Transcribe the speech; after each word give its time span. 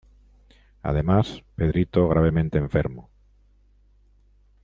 Además, 0.81 1.43
Pedrito 1.55 2.07
gravemente 2.09 2.57
enfermo. 2.57 3.11